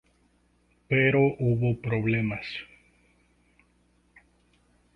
Pero 0.91 1.21
hubo 1.45 1.79
problemas. 1.79 2.47